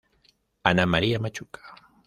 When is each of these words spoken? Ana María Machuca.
Ana 0.63 0.87
María 0.87 1.19
Machuca. 1.19 1.61